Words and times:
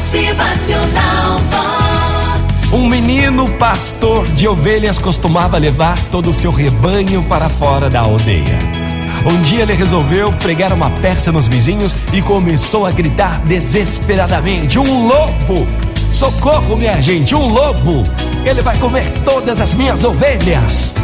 Motivacional 0.00 1.38
Vox. 1.50 2.72
Um 2.72 2.88
menino 2.88 3.46
pastor 3.58 4.26
de 4.28 4.48
ovelhas 4.48 4.98
costumava 4.98 5.58
levar 5.58 5.98
todo 6.10 6.30
o 6.30 6.34
seu 6.34 6.50
rebanho 6.50 7.22
para 7.24 7.50
fora 7.50 7.90
da 7.90 8.00
aldeia. 8.00 8.58
Um 9.26 9.42
dia 9.42 9.60
ele 9.60 9.74
resolveu 9.74 10.32
pregar 10.32 10.72
uma 10.72 10.88
peça 10.88 11.30
nos 11.30 11.46
vizinhos 11.46 11.94
e 12.14 12.22
começou 12.22 12.86
a 12.86 12.90
gritar 12.90 13.40
desesperadamente: 13.40 14.78
Um 14.78 15.06
lobo! 15.06 15.68
Socorro, 16.10 16.76
minha 16.76 17.00
gente, 17.02 17.34
um 17.34 17.46
lobo! 17.46 18.02
Ele 18.44 18.62
vai 18.62 18.78
comer 18.78 19.04
todas 19.22 19.60
as 19.60 19.74
minhas 19.74 20.02
ovelhas! 20.02 20.94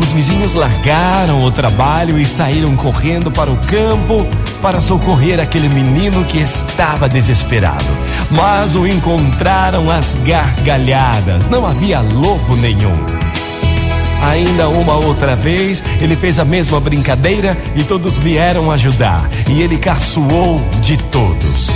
Os 0.00 0.10
vizinhos 0.10 0.54
largaram 0.54 1.44
o 1.44 1.52
trabalho 1.52 2.18
e 2.18 2.26
saíram 2.26 2.74
correndo 2.74 3.30
para 3.30 3.48
o 3.48 3.56
campo 3.58 4.26
para 4.60 4.80
socorrer 4.80 5.38
aquele 5.38 5.68
menino 5.68 6.24
que 6.24 6.38
estava 6.38 7.08
desesperado. 7.08 8.09
Mas 8.30 8.76
o 8.76 8.86
encontraram 8.86 9.90
às 9.90 10.14
gargalhadas, 10.24 11.48
não 11.48 11.66
havia 11.66 12.00
lobo 12.00 12.56
nenhum. 12.56 12.94
Ainda 14.22 14.68
uma 14.68 14.94
outra 14.94 15.34
vez, 15.34 15.82
ele 16.00 16.14
fez 16.14 16.38
a 16.38 16.44
mesma 16.44 16.78
brincadeira 16.78 17.56
e 17.74 17.82
todos 17.82 18.18
vieram 18.18 18.70
ajudar, 18.70 19.28
e 19.48 19.62
ele 19.62 19.78
caçoou 19.78 20.60
de 20.80 20.96
todos. 20.96 21.68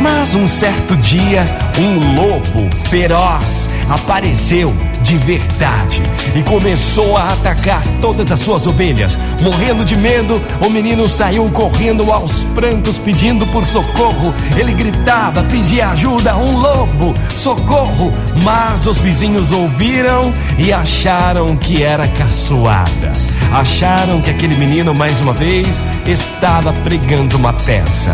Mas 0.00 0.34
um 0.34 0.46
certo 0.46 0.94
dia, 0.96 1.44
um 1.78 2.14
lobo 2.14 2.68
feroz 2.88 3.68
apareceu 3.88 4.74
de 5.08 5.16
verdade 5.16 6.02
e 6.34 6.42
começou 6.42 7.16
a 7.16 7.28
atacar 7.28 7.82
todas 7.98 8.30
as 8.30 8.40
suas 8.40 8.66
ovelhas. 8.66 9.18
Morrendo 9.40 9.82
de 9.82 9.96
medo, 9.96 10.38
o 10.60 10.68
menino 10.68 11.08
saiu 11.08 11.48
correndo 11.48 12.12
aos 12.12 12.42
prantos 12.54 12.98
pedindo 12.98 13.46
por 13.46 13.64
socorro. 13.64 14.34
Ele 14.54 14.74
gritava, 14.74 15.42
pedia 15.44 15.88
ajuda, 15.88 16.36
um 16.36 16.58
lobo, 16.58 17.14
socorro! 17.34 18.12
Mas 18.44 18.86
os 18.86 18.98
vizinhos 18.98 19.50
ouviram 19.50 20.30
e 20.58 20.74
acharam 20.74 21.56
que 21.56 21.82
era 21.82 22.06
caçoada. 22.08 23.10
Acharam 23.50 24.20
que 24.20 24.28
aquele 24.28 24.56
menino, 24.56 24.94
mais 24.94 25.22
uma 25.22 25.32
vez, 25.32 25.82
estava 26.06 26.70
pregando 26.84 27.38
uma 27.38 27.54
peça. 27.54 28.12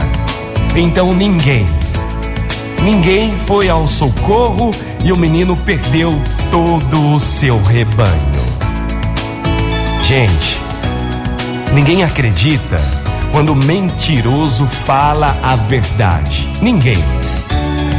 Então 0.76 1.12
ninguém, 1.12 1.66
ninguém 2.84 3.36
foi 3.36 3.68
ao 3.68 3.88
socorro 3.88 4.70
e 5.02 5.10
o 5.10 5.16
menino 5.16 5.56
perdeu 5.56 6.12
todo 6.50 7.14
o 7.14 7.18
seu 7.18 7.60
rebanho. 7.62 8.44
Gente, 10.06 10.60
ninguém 11.72 12.04
acredita 12.04 12.76
quando 13.32 13.56
mentiroso 13.56 14.66
fala 14.66 15.36
a 15.42 15.56
verdade. 15.56 16.48
Ninguém. 16.60 17.02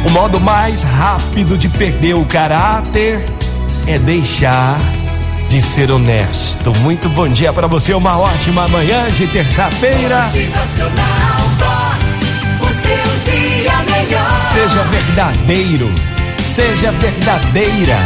O 0.06 0.10
modo 0.10 0.38
mais 0.40 0.84
rápido 0.84 1.58
de 1.58 1.68
perder 1.68 2.14
o 2.14 2.24
caráter 2.24 3.26
é 3.88 3.98
deixar 3.98 4.78
de 5.48 5.60
ser 5.60 5.90
honesto. 5.90 6.72
Muito 6.80 7.08
bom 7.08 7.26
dia 7.26 7.52
para 7.52 7.66
você, 7.66 7.92
uma 7.92 8.16
ótima 8.16 8.68
manhã 8.68 9.10
de 9.10 9.26
terça-feira. 9.26 10.28
Verdadeiro, 14.96 15.92
seja 16.54 16.90
verdadeira. 16.92 17.98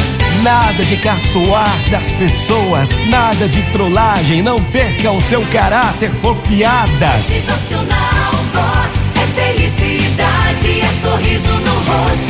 Nada 0.43 0.83
de 0.85 0.97
caçoar 0.97 1.77
das 1.91 2.11
pessoas, 2.13 2.89
nada 3.09 3.47
de 3.49 3.63
trollagem. 3.73 4.43
Não 4.43 4.63
perca 4.65 5.11
o 5.13 5.21
seu 5.21 5.43
caráter 5.53 6.11
por 6.23 6.37
piadas. 6.37 7.29
Motivacional 7.29 8.33
Vox. 8.53 9.11
É 9.15 9.27
felicidade, 9.41 10.81
é 10.81 10.89
sorriso 11.01 11.51
no 11.51 11.75
rosto, 11.75 12.30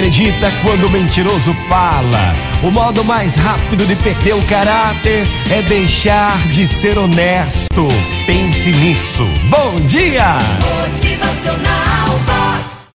acredita 0.00 0.50
quando 0.62 0.86
o 0.86 0.90
mentiroso 0.90 1.52
fala. 1.68 2.34
O 2.62 2.70
modo 2.70 3.04
mais 3.04 3.36
rápido 3.36 3.84
de 3.86 3.94
perder 3.96 4.34
o 4.34 4.42
caráter 4.44 5.26
é 5.50 5.60
deixar 5.60 6.38
de 6.48 6.66
ser 6.66 6.96
honesto. 6.96 7.86
Pense 8.24 8.70
nisso. 8.70 9.26
Bom 9.50 9.78
dia! 9.80 10.38
Motivacional 10.88 12.18
Vox. 12.24 12.79